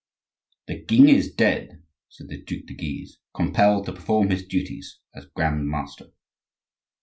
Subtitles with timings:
[0.65, 5.27] "The king is dead!" said the Duc de Guise, compelled to perform his duties as
[5.27, 6.07] Grand master.